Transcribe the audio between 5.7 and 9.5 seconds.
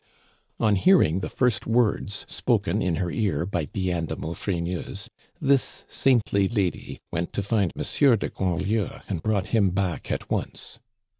saintly lady went to find Monsieur de Grandlieu, and brought